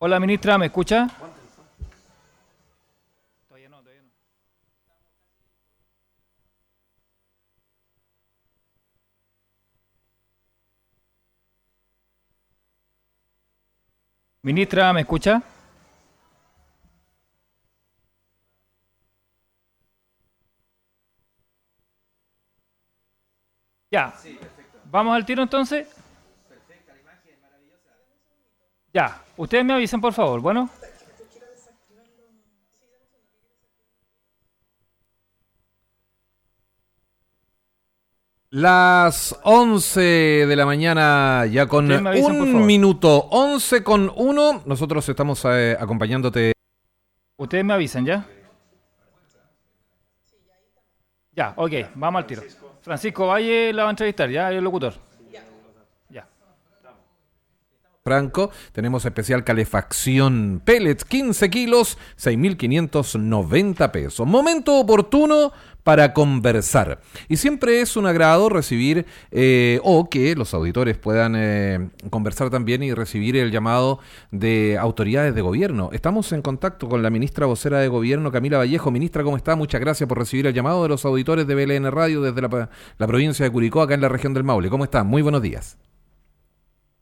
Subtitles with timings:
[0.00, 1.08] Hola, ministra, ¿me escucha?
[3.48, 4.10] Todavía no, todavía no.
[14.42, 15.42] Ministra, ¿me escucha?
[23.90, 24.14] Ya.
[24.84, 25.97] ¿Vamos al tiro entonces?
[28.98, 29.22] Ya.
[29.36, 30.40] Ustedes me avisan, por favor.
[30.40, 30.68] Bueno.
[38.50, 45.44] Las 11 de la mañana, ya con avisan, un minuto, 11 con 1, nosotros estamos
[45.44, 46.54] eh, acompañándote.
[47.36, 48.26] Ustedes me avisan, ¿ya?
[51.36, 52.42] Ya, ok, vamos al tiro.
[52.80, 54.50] Francisco Valle la va a entrevistar, ¿ya?
[54.50, 54.94] El locutor.
[55.30, 55.44] Ya.
[58.08, 64.26] Franco, tenemos especial calefacción pellets, 15 kilos, 6.590 pesos.
[64.26, 67.00] Momento oportuno para conversar.
[67.28, 72.82] Y siempre es un agrado recibir eh, o que los auditores puedan eh, conversar también
[72.82, 73.98] y recibir el llamado
[74.30, 75.90] de autoridades de gobierno.
[75.92, 78.90] Estamos en contacto con la ministra vocera de gobierno, Camila Vallejo.
[78.90, 79.54] Ministra, ¿cómo está?
[79.54, 83.06] Muchas gracias por recibir el llamado de los auditores de BLN Radio desde la, la
[83.06, 84.70] provincia de Curicó, acá en la región del Maule.
[84.70, 85.04] ¿Cómo está?
[85.04, 85.76] Muy buenos días.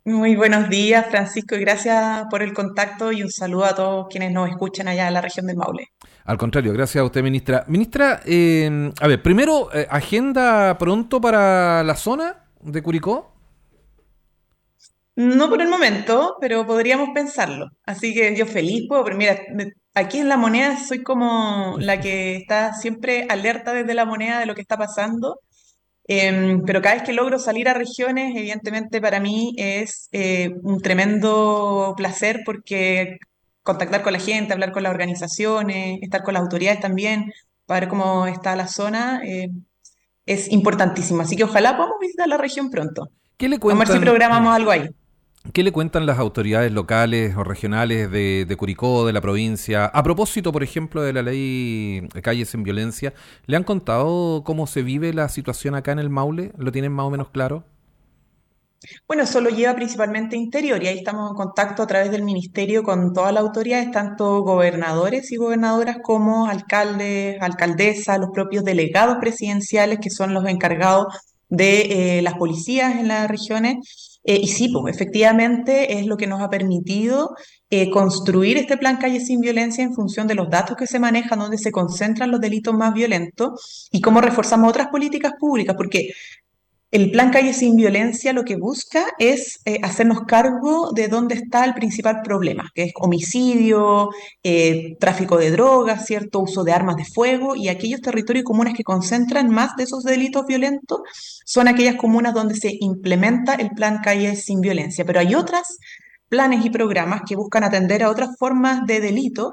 [0.07, 4.31] Muy buenos días, Francisco, y gracias por el contacto y un saludo a todos quienes
[4.31, 5.89] nos escuchan allá en la región del Maule.
[6.25, 7.65] Al contrario, gracias a usted, ministra.
[7.67, 13.33] Ministra, eh, a ver, primero, eh, ¿agenda pronto para la zona de Curicó?
[15.17, 17.67] No por el momento, pero podríamos pensarlo.
[17.85, 19.37] Así que yo feliz puedo, pero mira,
[19.93, 24.47] aquí en la moneda soy como la que está siempre alerta desde la moneda de
[24.47, 25.41] lo que está pasando.
[26.09, 30.81] Em, pero cada vez que logro salir a regiones, evidentemente para mí es eh, un
[30.81, 33.19] tremendo placer porque
[33.64, 37.33] contactar con la gente, hablar con las organizaciones, estar con las autoridades también,
[37.67, 39.51] para ver cómo está la zona, eh,
[40.25, 41.23] es importantísimo.
[41.23, 43.11] Así que ojalá podamos visitar la región pronto.
[43.36, 44.89] ¿Qué le Vamos a ver si cuentan, programamos algo ahí.
[45.52, 49.86] ¿Qué le cuentan las autoridades locales o regionales de, de Curicó, de la provincia?
[49.86, 53.14] A propósito, por ejemplo, de la ley Calles sin Violencia,
[53.46, 56.52] ¿le han contado cómo se vive la situación acá en el Maule?
[56.58, 57.64] ¿Lo tienen más o menos claro?
[59.06, 62.83] Bueno, eso lo lleva principalmente Interior y ahí estamos en contacto a través del ministerio
[62.83, 69.98] con todas las autoridades, tanto gobernadores y gobernadoras como alcaldes, alcaldesas, los propios delegados presidenciales
[70.01, 71.06] que son los encargados
[71.48, 74.05] de eh, las policías en las regiones.
[74.29, 77.37] Eh, y sí, pues efectivamente es lo que nos ha permitido
[77.70, 81.39] eh, construir este plan Calle sin Violencia en función de los datos que se manejan,
[81.39, 86.11] donde se concentran los delitos más violentos y cómo reforzamos otras políticas públicas, porque
[86.96, 91.67] el plan Calle sin Violencia lo que busca es eh, hacernos cargo de dónde está
[91.67, 94.08] el principal problema, que es homicidio,
[94.42, 98.83] eh, tráfico de drogas, cierto uso de armas de fuego y aquellos territorios comunes que
[98.83, 101.01] concentran más de esos delitos violentos
[101.45, 105.05] son aquellas comunas donde se implementa el plan Calle sin Violencia.
[105.05, 105.77] Pero hay otras
[106.30, 109.52] planes y programas que buscan atender a otras formas de delito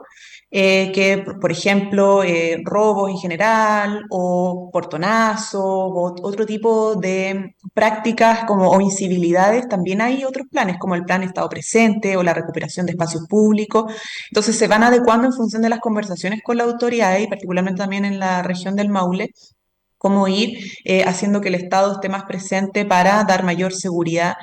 [0.55, 8.43] eh, que, por ejemplo, eh, robos en general o portonazos o otro tipo de prácticas
[8.45, 12.85] como o incivilidades, también hay otros planes como el plan Estado presente o la recuperación
[12.85, 13.91] de espacios públicos.
[14.29, 18.05] Entonces se van adecuando en función de las conversaciones con la autoridad y particularmente también
[18.05, 19.31] en la región del Maule
[19.97, 24.35] cómo ir eh, haciendo que el Estado esté más presente para dar mayor seguridad,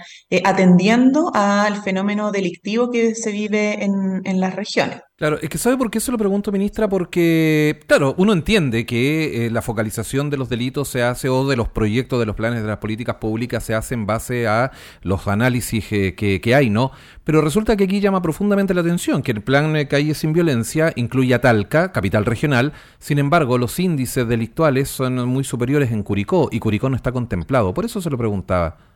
[0.44, 5.00] atendiendo al fenómeno delictivo que se vive en las regiones.
[5.20, 6.88] Claro, es que ¿sabe por qué se lo pregunto, ministra?
[6.88, 11.56] Porque, claro, uno entiende que eh, la focalización de los delitos se hace o de
[11.56, 14.72] los proyectos, de los planes, de las políticas públicas se hace en base a
[15.02, 16.92] los análisis eh, que, que hay, ¿no?
[17.22, 20.90] Pero resulta que aquí llama profundamente la atención que el plan eh, Calle sin Violencia
[20.96, 26.48] incluye a Talca, capital regional, sin embargo los índices delictuales son muy superiores en Curicó
[26.50, 27.74] y Curicó no está contemplado.
[27.74, 28.89] Por eso se lo preguntaba.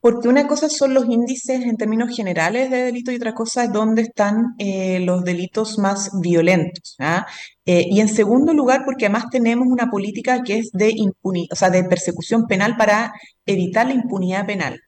[0.00, 3.72] Porque una cosa son los índices en términos generales de delito y otra cosa es
[3.72, 6.96] dónde están eh, los delitos más violentos.
[6.98, 7.26] ¿ah?
[7.66, 11.70] Eh, y en segundo lugar, porque además tenemos una política que es de o sea,
[11.70, 13.12] de persecución penal para
[13.44, 14.80] evitar la impunidad penal.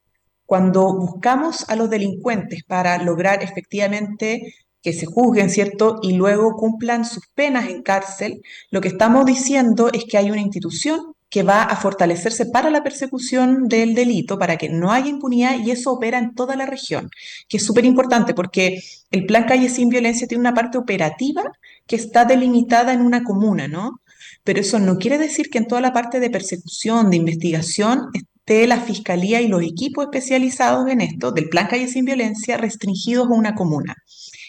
[0.47, 5.99] Cuando buscamos a los delincuentes para lograr efectivamente que se juzguen, ¿cierto?
[6.03, 10.41] Y luego cumplan sus penas en cárcel, lo que estamos diciendo es que hay una
[10.41, 15.59] institución que va a fortalecerse para la persecución del delito, para que no haya impunidad
[15.59, 17.09] y eso opera en toda la región,
[17.49, 21.43] que es súper importante porque el Plan Calle sin Violencia tiene una parte operativa
[21.87, 24.03] que está delimitada en una comuna, ¿no?
[24.45, 28.67] Pero eso no quiere decir que en toda la parte de persecución, de investigación, esté
[28.67, 33.33] la fiscalía y los equipos especializados en esto, del Plan Calle Sin Violencia, restringidos a
[33.33, 33.97] una comuna.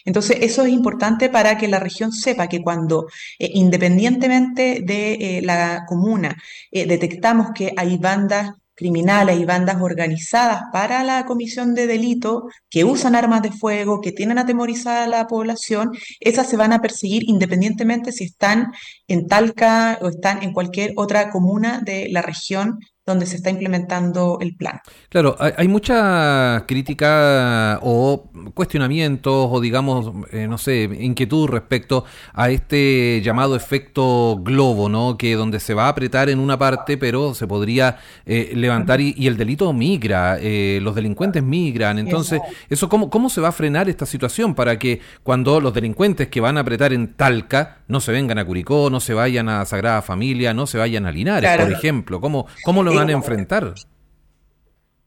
[0.06, 3.08] Entonces, eso es importante para que la región sepa que cuando,
[3.40, 6.36] eh, independientemente de eh, la comuna,
[6.72, 12.84] eh, detectamos que hay bandas criminales y bandas organizadas para la comisión de delito que
[12.84, 17.24] usan armas de fuego, que tienen atemorizada a la población, esas se van a perseguir
[17.28, 18.72] independientemente si están
[19.08, 24.38] en Talca o están en cualquier otra comuna de la región donde se está implementando
[24.40, 24.80] el plan.
[25.10, 33.22] Claro, hay, mucha crítica o cuestionamientos o digamos, eh, no sé, inquietud respecto a este
[33.22, 35.18] llamado efecto globo, ¿no?
[35.18, 39.28] Que donde se va a apretar en una parte, pero se podría eh, levantar y,
[39.28, 42.00] el delito migra, eh, los delincuentes migran.
[42.00, 42.40] Entonces,
[42.70, 46.40] eso cómo, ¿cómo se va a frenar esta situación para que cuando los delincuentes que
[46.40, 50.02] van a apretar en Talca no se vengan a Curicó, no se vayan a Sagrada
[50.02, 52.22] Familia, no se vayan a Linares, por ejemplo?
[52.22, 53.74] ¿Cómo, cómo lo van a enfrentar.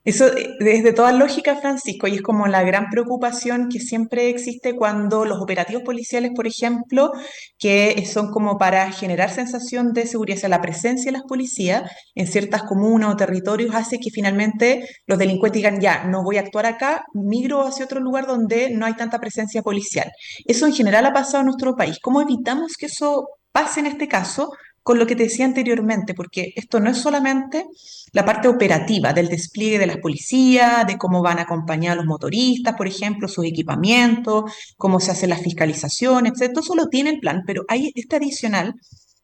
[0.06, 4.76] Eso es de toda lógica, Francisco, y es como la gran preocupación que siempre existe
[4.76, 7.10] cuando los operativos policiales, por ejemplo,
[7.58, 11.90] que son como para generar sensación de seguridad, o sea, la presencia de las policías
[12.14, 16.42] en ciertas comunas o territorios hace que finalmente los delincuentes digan, ya, no voy a
[16.42, 20.08] actuar acá, migro hacia otro lugar donde no hay tanta presencia policial.
[20.44, 21.98] Eso en general ha pasado en nuestro país.
[22.00, 24.52] ¿Cómo evitamos que eso pase en este caso?
[24.86, 27.66] Con lo que te decía anteriormente, porque esto no es solamente
[28.12, 32.06] la parte operativa del despliegue de las policías, de cómo van a acompañar a los
[32.06, 34.44] motoristas, por ejemplo, sus equipamientos,
[34.76, 36.52] cómo se hace la fiscalización, etc.
[36.52, 38.74] Todo eso lo tiene el plan, pero hay este adicional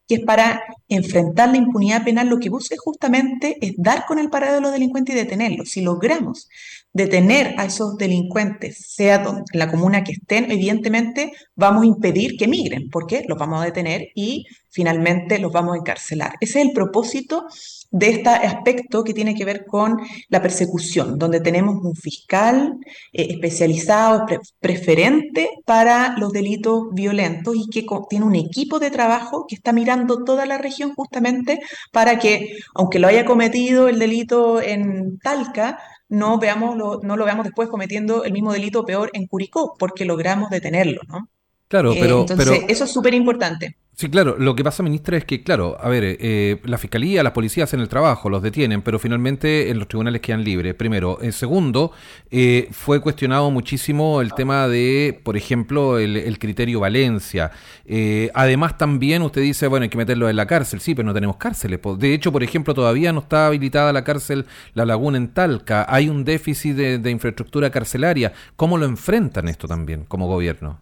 [0.08, 4.30] que es para enfrentar la impunidad penal, lo que busca justamente es dar con el
[4.30, 5.68] parado de los delincuentes y detenerlos.
[5.68, 6.48] Si logramos
[6.92, 12.48] detener a esos delincuentes, sea donde, la comuna que estén, evidentemente vamos a impedir que
[12.48, 16.32] migren, porque los vamos a detener y finalmente los vamos a encarcelar.
[16.40, 17.46] Ese es el propósito
[17.90, 19.98] de este aspecto que tiene que ver con
[20.28, 22.74] la persecución, donde tenemos un fiscal
[23.12, 24.24] eh, especializado,
[24.60, 30.24] preferente para los delitos violentos y que tiene un equipo de trabajo que está mirando
[30.24, 31.60] toda la región justamente
[31.92, 35.78] para que, aunque lo haya cometido el delito en Talca,
[36.12, 40.50] no, veamos no lo veamos después cometiendo el mismo delito peor en Curicó, porque logramos
[40.50, 41.30] detenerlo, ¿no?
[41.68, 42.20] Claro, eh, pero...
[42.20, 43.78] entonces, eso es súper importante.
[43.94, 47.34] Sí, claro, lo que pasa, ministra, es que, claro, a ver, eh, la fiscalía, las
[47.34, 51.18] policías hacen el trabajo, los detienen, pero finalmente en los tribunales quedan libres, primero.
[51.20, 51.92] En segundo,
[52.30, 57.52] eh, fue cuestionado muchísimo el tema de, por ejemplo, el, criterio Valencia.
[57.84, 61.14] Eh, además, también usted dice, bueno, hay que meterlo en la cárcel, sí, pero no
[61.14, 61.78] tenemos cárceles.
[61.98, 66.08] De hecho, por ejemplo, todavía no está habilitada la cárcel La Laguna en Talca, hay
[66.08, 68.32] un déficit de infraestructura carcelaria.
[68.56, 70.80] ¿Cómo lo enfrentan esto también como gobierno?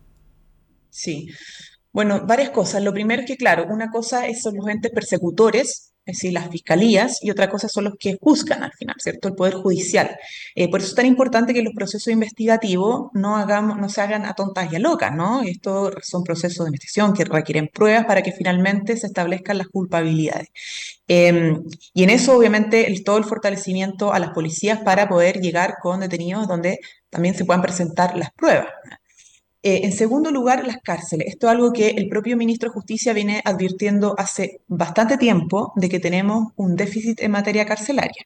[0.91, 1.29] Sí.
[1.93, 2.83] Bueno, varias cosas.
[2.83, 7.19] Lo primero es que, claro, una cosa son los entes persecutores, es decir, las fiscalías,
[7.23, 9.29] y otra cosa son los que juzgan al final, ¿cierto?
[9.29, 10.17] El Poder Judicial.
[10.55, 14.25] Eh, por eso es tan importante que los procesos investigativos no, hagamos, no se hagan
[14.25, 15.43] a tontas y a locas, ¿no?
[15.43, 20.49] Estos son procesos de investigación que requieren pruebas para que finalmente se establezcan las culpabilidades.
[21.09, 26.01] Em, y en eso, obviamente, todo el fortalecimiento a las policías para poder llegar con
[26.01, 26.79] detenidos donde
[27.11, 28.69] también se puedan presentar las pruebas.
[29.63, 31.29] Eh, en segundo lugar, las cárceles.
[31.29, 35.91] Esto es algo que el propio ministro de Justicia viene advirtiendo hace bastante tiempo de
[35.91, 38.25] que tenemos un déficit en materia carcelaria.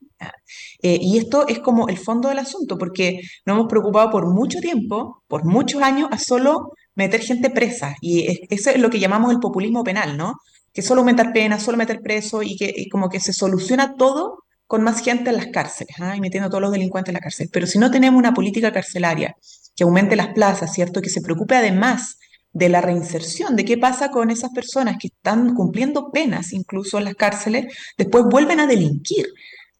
[0.83, 4.61] Eh, y esto es como el fondo del asunto, porque nos hemos preocupado por mucho
[4.61, 7.97] tiempo, por muchos años, a solo meter gente presa.
[8.01, 10.35] Y eso es lo que llamamos el populismo penal, ¿no?
[10.73, 14.83] Que solo aumentar penas, solo meter preso y que como que se soluciona todo con
[14.83, 16.17] más gente en las cárceles ¿ah?
[16.17, 17.49] y metiendo a todos los delincuentes en la cárcel.
[17.53, 19.37] Pero si no tenemos una política carcelaria
[19.77, 21.01] que aumente las plazas, ¿cierto?
[21.01, 22.19] Que se preocupe además
[22.53, 27.05] de la reinserción, de qué pasa con esas personas que están cumpliendo penas incluso en
[27.05, 27.67] las cárceles,
[27.99, 29.27] después vuelven a delinquir.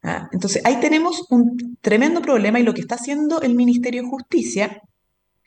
[0.03, 0.27] ¿ah?
[0.33, 4.81] Entonces, ahí tenemos un tremendo problema y lo que está haciendo el Ministerio de Justicia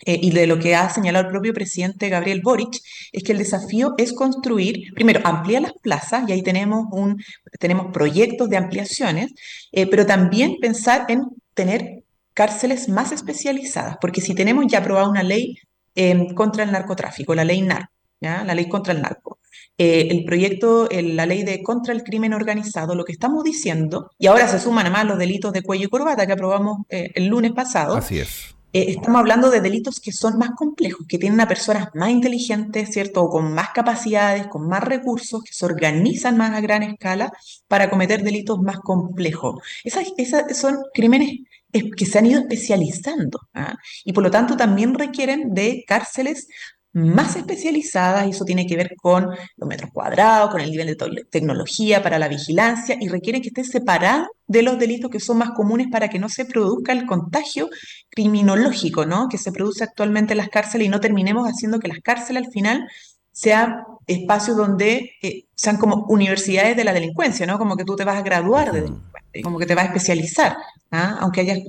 [0.06, 2.78] eh, y de lo que ha señalado el propio presidente Gabriel Boric,
[3.12, 7.20] es que el desafío es construir, primero, ampliar las plazas, y ahí tenemos, un,
[7.58, 9.32] tenemos proyectos de ampliaciones,
[9.72, 11.97] eh, pero también pensar en tener
[12.38, 15.58] cárceles más especializadas, porque si tenemos ya aprobada una ley
[15.96, 17.90] em, contra el narcotráfico, la ley NAR,
[18.20, 18.44] ¿ya?
[18.44, 19.40] la ley contra el narco,
[19.76, 24.28] eh, el proyecto, la ley de contra el crimen organizado, lo que estamos diciendo, y
[24.28, 27.96] ahora se suman además los delitos de cuello y corbata que aprobamos el lunes pasado.
[27.96, 31.88] Así es eh, estamos hablando de delitos que son más complejos, que tienen a personas
[31.94, 33.22] más inteligentes, ¿cierto?
[33.22, 37.32] O con más capacidades, con más recursos, que se organizan más a gran escala
[37.66, 39.62] para cometer delitos más complejos.
[39.84, 41.40] Esas, esas son crímenes
[41.72, 43.76] que se han ido especializando ¿ah?
[44.04, 46.48] y por lo tanto también requieren de cárceles
[46.92, 51.24] más especializadas y eso tiene que ver con los metros cuadrados, con el nivel de
[51.30, 55.50] tecnología para la vigilancia y requieren que esté separado de los delitos que son más
[55.50, 57.68] comunes para que no se produzca el contagio
[58.10, 59.28] criminológico, ¿no?
[59.28, 62.52] Que se produce actualmente en las cárceles y no terminemos haciendo que las cárceles al
[62.52, 62.86] final
[63.38, 67.56] sean espacios donde eh, sean como universidades de la delincuencia, ¿no?
[67.56, 70.56] Como que tú te vas a graduar de delincuente, como que te vas a especializar,
[70.90, 71.18] ¿ah?
[71.20, 71.60] aunque hayas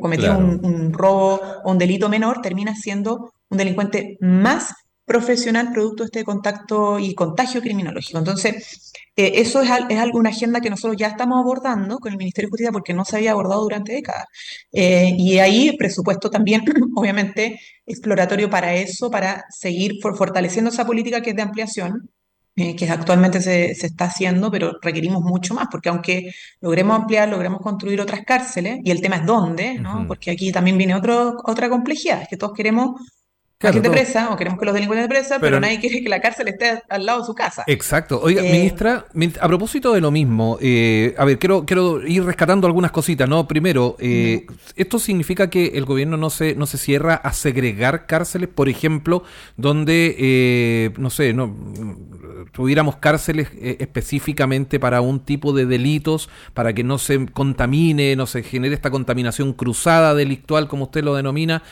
[0.00, 4.72] cometido un, un, robo o un delito menor, termina siendo un delincuente más
[5.08, 8.18] profesional producto de este contacto y contagio criminológico.
[8.18, 12.46] Entonces, eh, eso es, es una agenda que nosotros ya estamos abordando con el Ministerio
[12.46, 14.26] de Justicia porque no se había abordado durante décadas.
[14.70, 16.62] Eh, y ahí presupuesto también,
[16.94, 22.10] obviamente, exploratorio para eso, para seguir fortaleciendo esa política que es de ampliación,
[22.56, 27.28] eh, que actualmente se, se, está haciendo, pero requerimos mucho más, porque aunque logremos ampliar,
[27.28, 30.06] logremos construir otras cárceles, y el tema es dónde, ¿no?
[30.08, 33.00] Porque aquí también viene otro, otra complejidad, es que todos queremos
[33.60, 36.20] Claro, gente presa, o queremos que los delincuentes de presa, pero, nadie quiere que la
[36.20, 37.64] cárcel esté al lado de su casa.
[37.66, 38.20] Exacto.
[38.22, 39.06] Oiga, eh, ministra,
[39.40, 43.48] a propósito de lo mismo, eh, a ver, quiero, quiero ir rescatando algunas cositas, ¿no?
[43.48, 44.46] Primero, eh,
[44.76, 49.24] ¿esto significa que el gobierno no se, no se cierra a segregar cárceles, por ejemplo,
[49.56, 51.52] donde, no sé, no
[52.52, 58.44] tuviéramos cárceles específicamente para un tipo de delitos, para que no se contamine, no se
[58.44, 61.64] genere esta contaminación cruzada delictual, como usted lo denomina?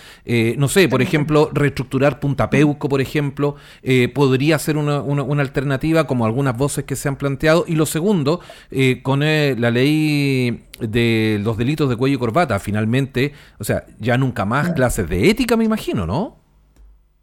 [0.57, 6.07] no sé, por ejemplo, estructurar Punta Peuco, por ejemplo, eh, podría ser una, una, alternativa,
[6.07, 7.65] como algunas voces que se han planteado.
[7.69, 8.41] Y lo segundo,
[8.71, 13.85] eh, con eh, la ley de los delitos de cuello y corbata, finalmente, o sea,
[14.01, 16.39] ya nunca más clases de ética, me imagino, ¿no?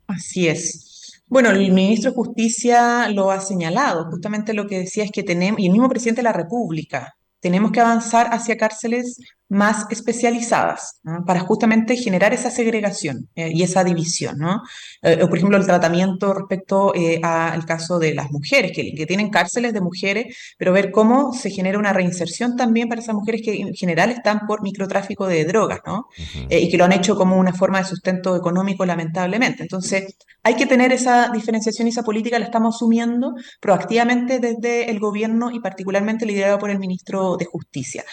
[0.08, 1.24] Así es.
[1.28, 5.60] Bueno, el ministro de Justicia lo ha señalado, justamente lo que decía es que tenemos,
[5.60, 9.18] y el mismo presidente de la República, tenemos que avanzar hacia cárceles
[9.50, 14.38] más especializadas para justamente generar esa segregación eh, y esa división.
[14.38, 14.64] ¿no?
[15.02, 19.30] Eh, por ejemplo, el tratamiento respecto eh, al caso de las mujeres, que, que, tienen
[19.30, 23.54] cárceles de mujeres, pero ver cómo se genera una reinserción también para esas mujeres que
[23.54, 26.08] en general están por microtráfico de drogas ¿no?
[26.50, 29.64] y que lo han hecho como una forma de sustento económico, lamentablemente.
[29.64, 35.00] Entonces, hay que tener esa diferenciación y esa política, la estamos asumiendo proactivamente desde el
[35.00, 38.04] gobierno y particularmente liderado por el ministro de Justicia.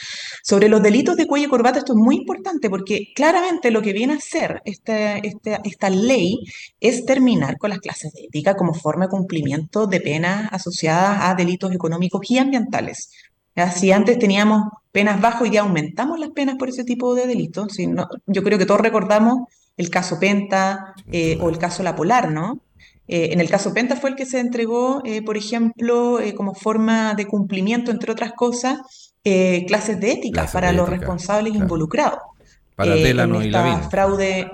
[0.43, 3.93] Sobre los delitos de cuello y corbata, esto es muy importante porque claramente lo que
[3.93, 6.41] viene a hacer este, este, esta ley
[6.81, 11.37] es terminar con las clases de ética como forma de cumplimiento de penas asociadas a
[11.37, 13.13] delitos económicos y ambientales.
[13.77, 17.77] Si antes teníamos penas bajas, y ya aumentamos las penas por ese tipo de delitos.
[18.27, 19.47] yo creo que todos recordamos
[19.77, 22.59] el caso Penta eh, o el caso La Polar, ¿no?
[23.13, 27.15] Eh, en el caso Penta fue el que se entregó, eh, por ejemplo, como forma
[27.15, 28.79] de cumplimiento, entre otras cosas,
[29.23, 32.21] eh, clases de ética para los responsables involucrados.
[32.75, 33.91] Para eh, Delano y Lavín.
[33.91, 34.51] fraude.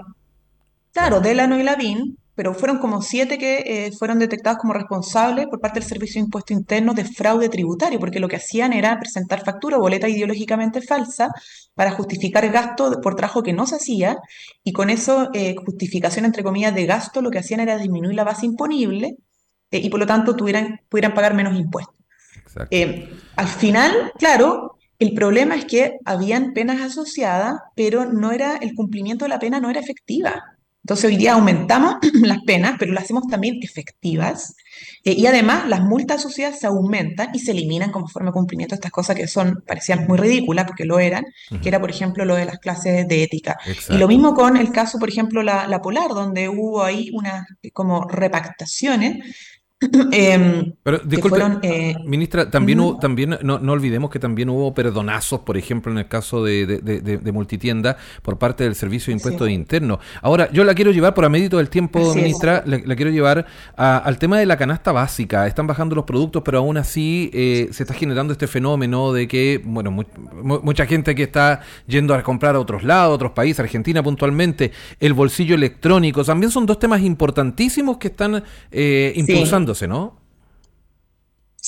[0.93, 5.59] Claro, Delano y Lavín, pero fueron como siete que eh, fueron detectados como responsables por
[5.59, 9.45] parte del Servicio de Impuesto Interno de fraude tributario, porque lo que hacían era presentar
[9.45, 11.31] factura o boleta ideológicamente falsa
[11.75, 14.19] para justificar gasto por trabajo que no se hacía,
[14.63, 15.31] y con eso,
[15.65, 19.17] justificación entre comillas de gasto, lo que hacían era disminuir la base imponible
[19.71, 21.95] y por lo tanto tuvieran, pudieran pagar menos impuestos.
[22.71, 28.75] Eh, al final, claro, el problema es que habían penas asociadas, pero no era, el
[28.75, 30.56] cumplimiento de la pena no era efectiva.
[30.87, 34.55] Entonces hoy día aumentamos las penas, pero las hacemos también efectivas.
[35.03, 38.77] Eh, y además las multas asociadas se aumentan y se eliminan como forma de cumplimiento
[38.77, 41.25] estas cosas que son, parecían muy ridículas, porque lo eran,
[41.61, 43.59] que era, por ejemplo, lo de las clases de ética.
[43.89, 47.45] Y lo mismo con el caso, por ejemplo, la, la Polar, donde hubo ahí unas
[47.73, 49.25] como repactaciones
[50.11, 55.41] Em, Pero disculpe, eh, ministra, también, hubo, también no, no, olvidemos que también hubo perdonazos,
[55.41, 59.99] por ejemplo, en el caso de, de, multitienda por parte del Servicio de Impuestos Internos.
[60.23, 63.45] Ahora, yo la quiero llevar, por a medito del tiempo, ministra, la, quiero llevar
[63.77, 65.47] al tema de la canasta básica.
[65.47, 69.61] Están bajando los productos, pero aún así eh, se está generando este fenómeno de que,
[69.63, 74.03] bueno, mucha gente que está yendo a comprar a otros lados, a otros países, Argentina
[74.03, 79.13] puntualmente, el bolsillo electrónico, también son dos temas importantísimos que están eh,
[79.89, 80.27] ¿no?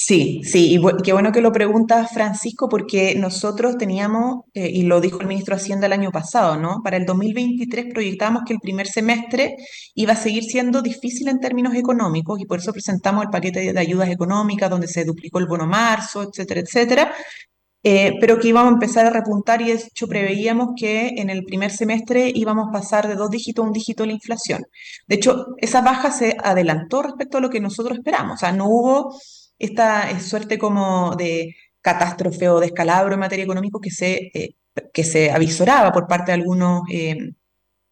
[0.00, 5.00] Sí, sí, y qué bueno que lo preguntas, Francisco, porque nosotros teníamos, eh, y lo
[5.00, 6.83] dijo el ministro Hacienda el año pasado, ¿no?
[6.85, 9.57] Para el 2023 proyectábamos que el primer semestre
[9.97, 13.81] iba a seguir siendo difícil en términos económicos y por eso presentamos el paquete de
[13.81, 17.12] ayudas económicas donde se duplicó el bono marzo, etcétera, etcétera,
[17.83, 21.45] eh, pero que íbamos a empezar a repuntar y de hecho preveíamos que en el
[21.45, 24.65] primer semestre íbamos a pasar de dos dígitos a un dígito la inflación.
[25.07, 28.67] De hecho, esa baja se adelantó respecto a lo que nosotros esperamos, o sea, no
[28.69, 29.15] hubo
[29.59, 34.57] esta eh, suerte como de catástrofe o descalabro en materia económica que se, eh,
[34.93, 36.83] que se avisoraba por parte de algunos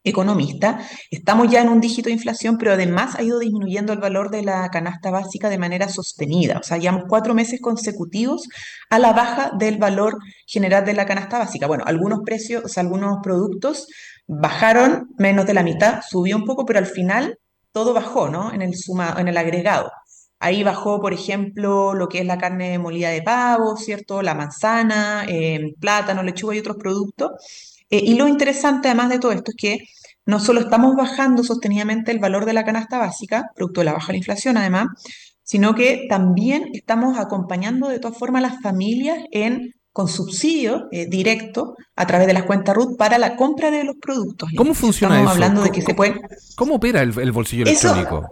[0.07, 4.31] economista, estamos ya en un dígito de inflación, pero además ha ido disminuyendo el valor
[4.31, 6.59] de la canasta básica de manera sostenida.
[6.59, 8.49] O sea, llevamos cuatro meses consecutivos
[8.89, 11.67] a la baja del valor general de la canasta básica.
[11.67, 13.89] Bueno, algunos precios, o sea, algunos productos
[14.27, 17.39] bajaron menos de la mitad, subió un poco, pero al final
[17.73, 18.53] todo bajó, ¿no?
[18.53, 19.91] En el, suma, en el agregado.
[20.39, 24.23] Ahí bajó, por ejemplo, lo que es la carne molida de pavo, ¿cierto?
[24.23, 27.31] La manzana, eh, plátano, lechuga y otros productos.
[27.91, 29.79] Eh, y lo interesante, además de todo esto, es que
[30.25, 34.09] no solo estamos bajando sostenidamente el valor de la canasta básica, producto de la baja
[34.09, 34.87] de la inflación además,
[35.45, 41.07] sino que también estamos acompañando de todas formas a las familias en con subsidio eh,
[41.09, 44.51] directo a través de las cuentas RUT para la compra de los productos.
[44.55, 45.45] ¿Cómo funciona Estamos eso?
[45.45, 46.21] hablando de ¿Cómo, que se puede...
[46.57, 48.29] ¿Cómo opera el, el bolsillo Eso- electrónico?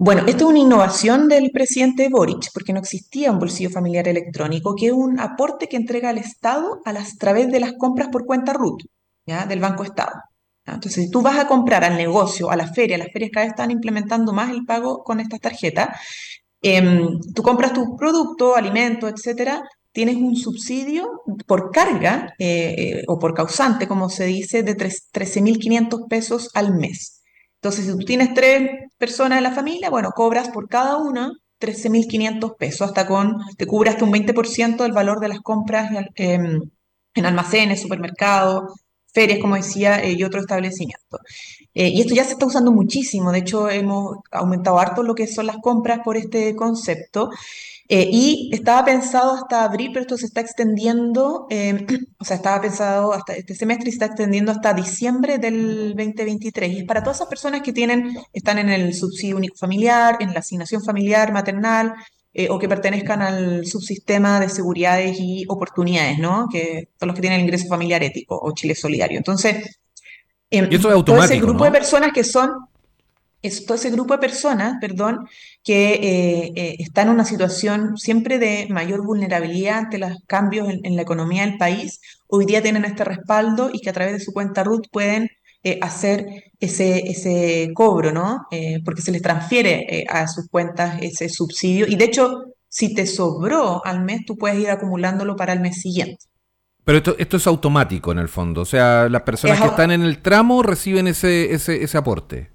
[0.00, 4.74] Bueno, esto es una innovación del presidente Boric, porque no existía un bolsillo familiar electrónico,
[4.76, 8.24] que es un aporte que entrega el Estado a las través de las compras por
[8.24, 8.82] cuenta RUT,
[9.26, 9.44] ¿ya?
[9.46, 10.12] Del Banco Estado.
[10.64, 13.52] Entonces, si tú vas a comprar al negocio, a la feria, las ferias cada vez
[13.52, 15.88] están implementando más el pago con estas tarjetas,
[16.62, 19.62] em, tú compras tu producto, alimento, etcétera,
[19.92, 25.08] tienes un subsidio por carga eh, eh, o por causante, como se dice, de tres-
[25.12, 27.17] 13.500 pesos al mes.
[27.60, 32.56] Entonces, si tú tienes tres personas en la familia, bueno, cobras por cada una 13.500
[32.56, 36.60] pesos, hasta con, te cubre hasta un 20% del valor de las compras em,
[37.14, 38.74] en almacenes, supermercados,
[39.12, 41.20] ferias, como decía, eh, y otros establecimientos.
[41.74, 45.26] Eh, y esto ya se está usando muchísimo, de hecho hemos aumentado harto lo que
[45.26, 47.30] son las compras por este concepto.
[47.90, 51.86] Eh, y estaba pensado hasta abril, pero esto se está extendiendo, eh,
[52.18, 56.72] o sea, estaba pensado hasta este semestre y se está extendiendo hasta diciembre del 2023.
[56.72, 60.34] Y es para todas esas personas que tienen, están en el subsidio único familiar, en
[60.34, 61.94] la asignación familiar, maternal,
[62.34, 66.46] eh, o que pertenezcan al subsistema de seguridades y oportunidades, ¿no?
[66.52, 69.16] Que son los que tienen el ingreso familiar ético o Chile Solidario.
[69.16, 69.80] Entonces,
[70.50, 71.64] em, Y es todo ese automático, grupo ¿no?
[71.64, 72.50] de personas que son
[73.42, 75.28] es todo ese grupo de personas, perdón,
[75.62, 80.80] que eh, eh, está en una situación siempre de mayor vulnerabilidad ante los cambios en,
[80.84, 84.20] en la economía del país, hoy día tienen este respaldo y que a través de
[84.20, 85.28] su cuenta RUT pueden
[85.62, 86.26] eh, hacer
[86.60, 88.46] ese, ese cobro, ¿no?
[88.50, 93.06] Eh, porque se les transfiere a sus cuentas ese subsidio y de hecho, si te
[93.06, 96.26] sobró al mes, tú puedes ir acumulándolo para el mes siguiente.
[96.84, 98.62] Pero esto, esto es automático en el fondo.
[98.62, 102.50] O sea, las personas Es que están en el tramo reciben ese, ese, ese aporte.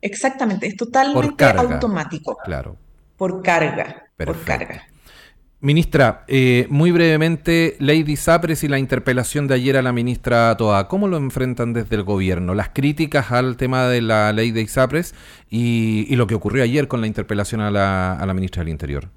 [0.00, 2.76] Exactamente, es totalmente automático, Claro.
[3.16, 4.86] por carga, por carga.
[5.62, 10.88] Ministra, eh, muy brevemente, Lady Sapres y la interpelación de ayer a la ministra Toa,
[10.88, 12.54] ¿cómo lo enfrentan desde el gobierno?
[12.54, 15.14] Las críticas al tema de la ley de Isapres
[15.50, 18.70] y, y lo que ocurrió ayer con la interpelación a la, a la ministra del
[18.70, 19.10] Interior.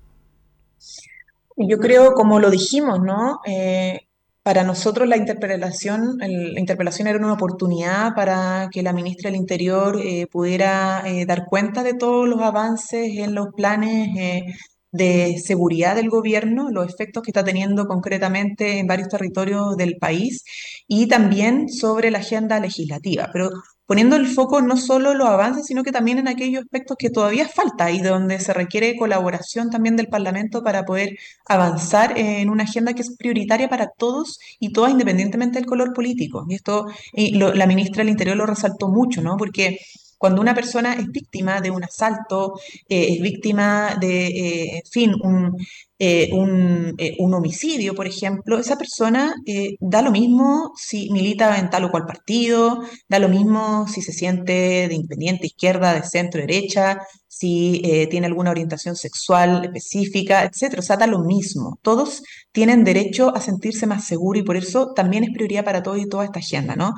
[1.55, 3.39] Yo creo, como lo dijimos, ¿no?
[3.45, 4.01] Eh,
[4.43, 9.39] para nosotros la interpelación, el- la interpelación era una oportunidad para que la ministra del
[9.39, 14.43] Interior eh, pudiera eh, dar cuenta de todos los avances en los planes eh,
[14.91, 20.43] de seguridad del gobierno, los efectos que está teniendo concretamente en varios territorios del país
[20.87, 23.29] y también sobre la agenda legislativa.
[23.33, 23.49] Pero
[23.93, 27.11] poniendo el foco no solo en los avances, sino que también en aquellos aspectos que
[27.11, 32.63] todavía falta y donde se requiere colaboración también del Parlamento para poder avanzar en una
[32.63, 36.43] agenda que es prioritaria para todos y todas, independientemente del color político.
[36.49, 39.37] Y esto la ministra del Interior lo resaltó mucho, ¿no?
[39.37, 39.77] Porque
[40.17, 45.13] cuando una persona es víctima de un asalto, eh, es víctima de, eh, en fin,
[45.21, 45.55] un,
[46.05, 51.57] eh, un, eh, un homicidio, por ejemplo, esa persona eh, da lo mismo si milita
[51.59, 54.53] en tal o cual partido, da lo mismo si se siente
[54.89, 56.85] de independiente, izquierda, de centro, derecha,
[57.27, 60.79] si tiene alguna orientación sexual específica, etcétera.
[60.81, 61.79] O sea, da lo mismo.
[61.81, 65.99] Todos tienen derecho a sentirse más seguros y por eso también es prioridad para todos
[65.99, 66.93] y toda esta agenda, ¿no?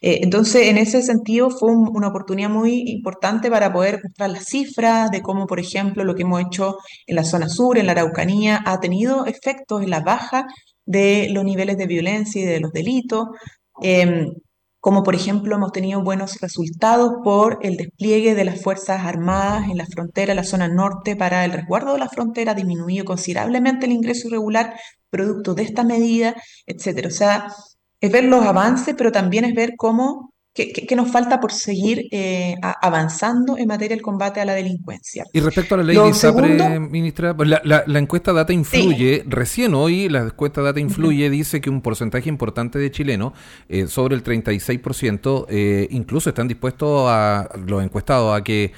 [0.00, 5.10] Entonces, en ese sentido, fue un- una oportunidad muy importante para poder mostrar las cifras
[5.10, 8.47] de cómo, por ejemplo, lo que hemos hecho en la zona sur, en la Araucanía,
[8.50, 10.46] ha tenido efectos en la baja
[10.86, 13.28] de los niveles de violencia y de los delitos.
[13.82, 14.32] Em,
[14.80, 19.76] como por ejemplo hemos tenido buenos resultados por el despliegue de las Fuerzas Armadas en
[19.76, 24.28] la frontera, la zona norte, para el resguardo de la frontera, disminuido considerablemente el ingreso
[24.28, 24.74] irregular
[25.10, 26.34] producto de esta medida,
[26.66, 27.08] etcétera.
[27.08, 27.48] O sea,
[28.00, 31.52] es ver los avances, pero también es ver cómo, qué, qué- qué nos falta por
[31.52, 35.24] seguir eh, avanzando en materia del combate a la delincuencia.
[35.32, 38.32] Y respecto a la ley Lo de ISAPRE, segundo- ministra, pues la, la- la encuesta
[38.32, 43.32] Data Influye, recién hoy la encuesta Data Influye dice que un porcentaje importante de chilenos,
[43.68, 48.72] eh, sobre el 36%, eh, incluso están dispuestos a, los encuestados, a que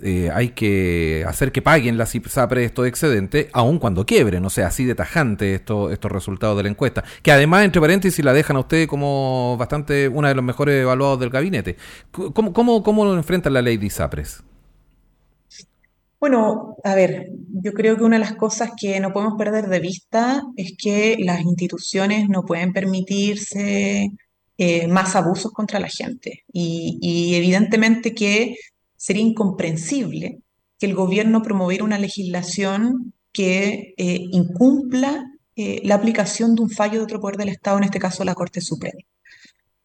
[0.00, 4.68] eh, hay que hacer que paguen las ISAPRES estos excedentes, aun cuando quiebren, o sea,
[4.68, 8.56] así de tajante esto, estos resultados de la encuesta, que además, entre paréntesis, la dejan
[8.56, 11.76] a usted como bastante una de los mejores evaluados del gabinete.
[12.10, 14.42] ¿Cómo, cómo, cómo lo enfrenta la ley de ISAPRES?
[16.18, 17.28] Bueno, a ver,
[17.62, 21.16] yo creo que una de las cosas que no podemos perder de vista es que
[21.18, 24.08] las instituciones no pueden permitirse
[24.56, 26.44] eh, más abusos contra la gente.
[26.52, 28.56] y evidentemente que
[29.02, 30.42] sería incomprensible
[30.78, 36.98] que el gobierno promoviera una legislación que eh, incumpla eh, la aplicación de un fallo
[36.98, 39.00] de otro poder del Estado, en este caso la Corte Suprema.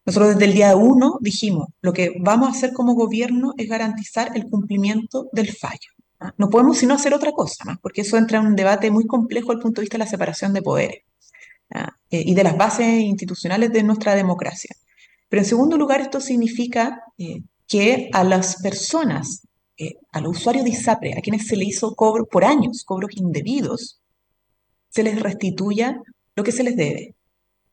[0.06, 4.30] Nosotros desde el día uno dijimos, lo que vamos a hacer como gobierno es garantizar
[4.36, 5.90] el cumplimiento del fallo.
[6.36, 9.48] No podemos sino hacer otra cosa más, porque eso entra en un debate muy complejo
[9.48, 11.02] desde el punto de vista de la separación de poderes
[11.70, 14.76] eh, y de las bases institucionales de nuestra democracia.
[15.28, 17.02] Pero en segundo lugar, esto significa
[17.68, 21.94] que a las personas, eh, a los usuarios de ISAPRE, a quienes se le hizo
[21.94, 24.00] cobro por años, cobros indebidos,
[24.88, 26.00] se les restituya
[26.34, 27.14] lo que se les debe.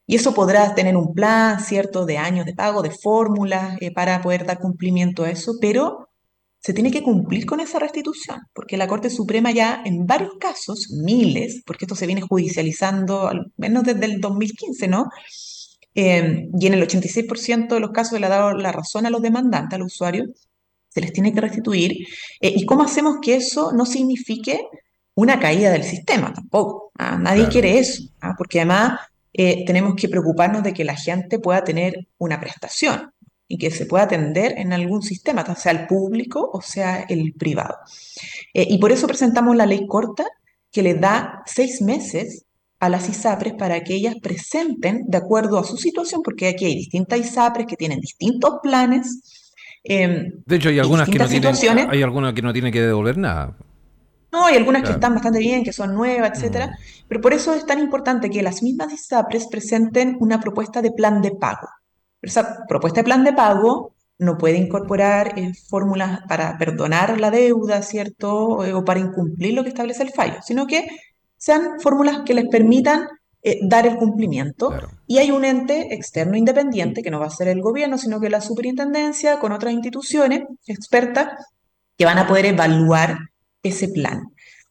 [0.05, 4.21] Y eso podrá tener un plan, ¿cierto?, de años de pago, de fórmulas eh, para
[4.21, 6.09] poder dar cumplimiento a eso, pero
[6.59, 10.89] se tiene que cumplir con esa restitución, porque la Corte Suprema ya en varios casos,
[10.91, 15.05] miles, porque esto se viene judicializando al menos desde el 2015, ¿no?
[15.95, 19.21] Em, y en el 86% de los casos le ha dado la razón a los
[19.21, 20.25] demandantes, al usuario,
[20.89, 22.05] se les tiene que restituir.
[22.41, 24.61] Eh, ¿Y cómo hacemos que eso no signifique
[25.15, 26.33] una caída del sistema?
[26.33, 26.91] Tampoco.
[26.97, 27.17] ¿ah?
[27.17, 28.33] Nadie quiere eso, ¿ah?
[28.37, 28.99] porque además
[29.33, 33.11] eh, tenemos que preocuparnos de que la gente pueda tener una prestación
[33.47, 37.77] y que se pueda atender en algún sistema, sea el público o sea el privado.
[38.53, 40.25] Eh, y por eso presentamos la ley corta
[40.71, 42.45] que le da seis meses
[42.85, 46.75] a las ISAPRES para que ellas presenten de acuerdo a su situación, porque aquí hay
[46.75, 49.51] distintas ISAPRES que tienen distintos planes.
[49.83, 53.17] Em, de hecho, hay algunas, que no tienen, hay algunas que no tienen que devolver
[53.17, 53.57] nada.
[54.31, 56.67] No, hay algunas que están bastante bien, que son nuevas, etcétera.
[56.67, 57.05] Mm.
[57.07, 61.21] Pero por eso es tan importante que las mismas ISAPRES presenten una propuesta de plan
[61.21, 61.69] de pago.
[62.21, 67.81] esa propuesta de plan de pago no puede incorporar eh, fórmulas para perdonar la deuda,
[67.81, 68.33] ¿cierto?
[68.33, 70.87] o para incumplir lo que establece el fallo, sino que
[71.45, 73.07] sean fórmulas que les permitan
[73.43, 74.73] eh, dar el cumplimiento.
[75.05, 78.31] Y hay un ente externo independiente, que no va a ser el gobierno, sino que
[78.31, 81.27] la superintendencia con otras instituciones expertas
[81.95, 83.19] que van a poder evaluar
[83.61, 84.23] ese plan.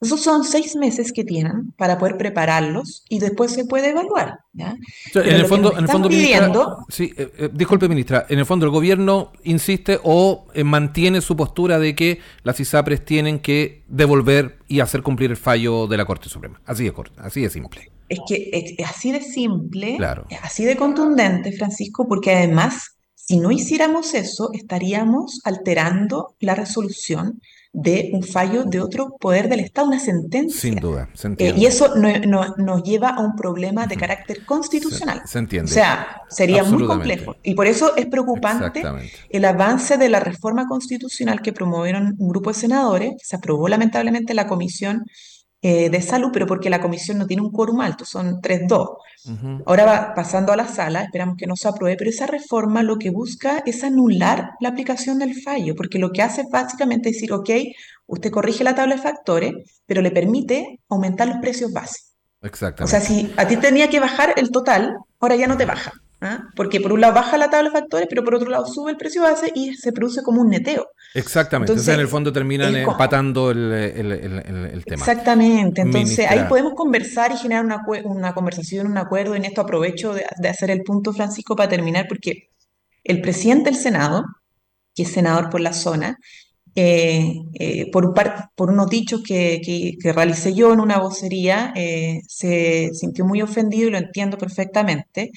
[0.04, 4.40] Esos son seis meses que tienen para poder prepararlos y después se puede evaluar.
[4.54, 4.76] en
[5.14, 6.10] el fondo, en el fondo
[6.90, 11.36] sí, eh, eh, disculpe ministra, en el fondo el gobierno insiste o eh, mantiene su
[11.36, 16.04] postura de que las ISAPRES tienen que devolver y hacer cumplir el fallo de la
[16.04, 16.60] Corte Suprema.
[16.66, 17.90] Así de corto, así de simple.
[18.10, 20.26] Es que es así de simple, claro.
[20.42, 27.40] así de contundente, Francisco, porque además, si no hiciéramos eso, estaríamos alterando la resolución
[27.74, 30.60] de un fallo de otro poder del Estado, una sentencia.
[30.60, 31.60] Sin duda, se entiende.
[31.60, 35.22] y eso nos lleva a un problema de carácter constitucional.
[35.26, 35.70] Se, entiende.
[35.70, 37.37] O sea, sería muy complejo.
[37.42, 38.82] Y por eso es preocupante
[39.28, 43.66] el avance de la reforma constitucional que promovieron un grupo de senadores, que se aprobó
[43.66, 45.04] lamentablemente en la Comisión
[45.66, 48.96] eh, de salud, pero porque la comisión no tiene un quórum alto, son 3-2.
[49.64, 52.98] Ahora va pasando a la sala, esperamos que no se apruebe, pero esa reforma lo
[52.98, 57.33] que busca es anular la aplicación del fallo, porque lo que hace es básicamente decir,
[57.33, 57.48] ok,
[58.05, 59.53] usted corrige la tabla de factores,
[59.87, 61.98] pero le permite aumentar los precios base.
[62.42, 62.85] Exactamente.
[62.85, 65.94] O sea, si a ti tenía que bajar el total, ahora ya no te baja.
[66.20, 66.42] ¿ah?
[66.55, 68.98] Porque por un lado baja la tabla de factores, pero por otro lado sube el
[68.98, 70.88] precio base y se produce como un neteo.
[71.14, 74.96] Exactamente, entonces, en el fondo terminan empatando el, tema.
[74.96, 79.37] Exactamente, entonces ahí podemos conversar y generar una, una conversación, un acuerdo.
[79.37, 82.50] En esto aprovecho de, hacer el punto, Francisco, para terminar, porque
[83.05, 84.24] el presidente del Senado,
[84.92, 86.18] que es senador por la zona,
[86.74, 88.12] eh, eh, por,
[88.57, 93.87] por unos dichos que, que, realicé yo en una vocería, eh, se sintió muy ofendido
[93.87, 95.31] y lo entiendo perfectamente,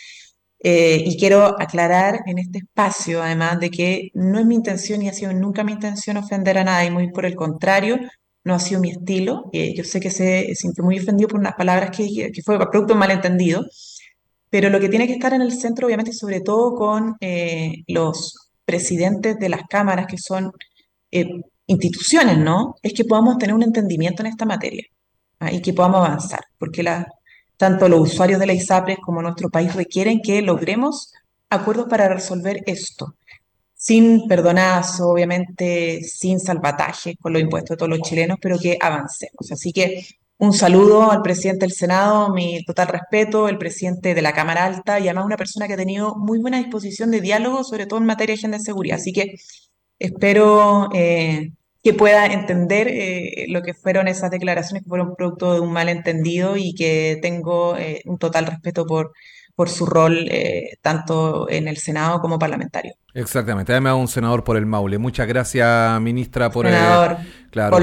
[0.59, 5.09] eh, y quiero aclarar en este espacio, además, de que no es mi intención y
[5.09, 7.99] ha sido nunca mi intención ofender a nadie, muy por el contrario,
[8.43, 9.49] no ha sido mi estilo.
[9.53, 12.87] Eh, yo sé que se sintió muy ofendido por unas palabras que, que fue producto
[12.87, 13.65] de un malentendido,
[14.49, 18.51] pero lo que tiene que estar en el centro, obviamente, sobre todo con eh, los
[18.65, 20.51] presidentes de las cámaras, que son
[21.67, 22.75] instituciones, ¿no?
[22.81, 24.83] Es que podamos tener un entendimiento en esta materia
[25.39, 25.51] ¿ah?
[25.51, 27.07] y que podamos avanzar, porque la,
[27.57, 31.13] tanto los usuarios de la ISAPRES como nuestro país requieren que logremos
[31.49, 33.15] acuerdos para resolver esto,
[33.73, 39.51] sin perdonazo, obviamente sin salvataje con los impuestos de todos los chilenos, pero que avancemos.
[39.51, 40.05] Así que
[40.39, 44.99] un saludo al presidente del Senado, mi total respeto, el presidente de la Cámara Alta
[44.99, 48.05] y además una persona que ha tenido muy buena disposición de diálogo, sobre todo en
[48.05, 48.99] materia de agenda de seguridad.
[48.99, 49.35] Así que
[49.97, 51.53] espero eh,
[51.87, 56.57] que pueda entender eh, lo que fueron esas declaraciones que fueron producto de un malentendido
[56.57, 59.13] y que tengo eh, un total respeto por,
[59.55, 62.95] por su rol eh, tanto en el Senado como parlamentario.
[63.13, 64.97] Exactamente, además un senador por el Maule.
[64.97, 66.67] Muchas gracias, ministra, por,
[67.51, 67.77] claro,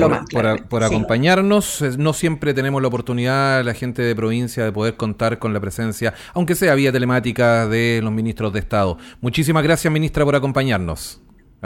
[0.69, 1.83] por, acompañarnos.
[1.97, 6.13] No siempre tenemos la oportunidad, la gente de provincia, de poder contar con la presencia,
[6.35, 8.99] aunque sea vía telemática, de los ministros de Estado.
[9.23, 10.37] Muchísimas gracias, ministra, por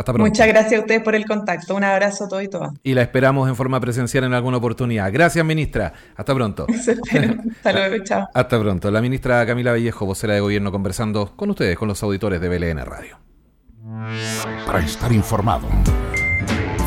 [0.01, 0.31] acompañarse.
[0.31, 1.75] Muchas gracias a ustedes por el contacto.
[1.75, 2.73] Un abrazo a todos y todas.
[2.83, 5.13] Y la esperamos en forma presencial en alguna oportunidad.
[5.13, 5.93] Gracias, ministra.
[6.17, 6.67] Hasta pronto.
[7.57, 8.29] Hasta luego, chao.
[8.33, 8.91] Hasta pronto.
[8.91, 12.85] La ministra Camila Vallejo, vocera de gobierno, conversando con ustedes, con los auditores de BLN
[12.85, 13.19] Radio.
[14.67, 15.69] Para estar informado,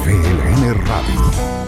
[0.06, 1.61] BLN Radio.